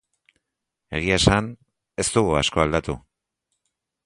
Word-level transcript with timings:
Egia 0.99 1.19
esan, 1.21 1.51
ez 2.05 2.07
dugu 2.17 2.35
asko 2.41 2.65
aldatu. 2.65 2.97